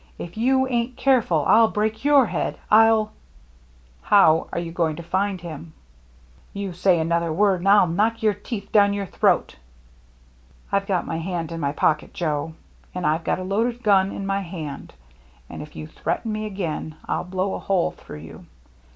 [0.17, 2.57] If you ain't careful, I'll break your head.
[2.71, 3.11] I'll
[4.11, 5.73] —""How are you going to find him?""
[6.53, 9.57] You say another word, and I'll knock your teeth down your throat.""
[10.71, 12.55] I've got my hand in my pocket, Joe,
[12.95, 14.95] and I've got a loaded gun in my hand,
[15.47, 18.47] and if you threaten me again, I'll blow a hole through you.